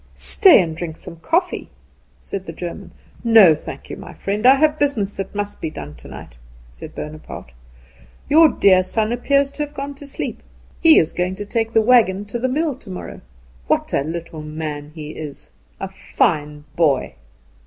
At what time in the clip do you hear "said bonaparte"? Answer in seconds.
6.71-7.53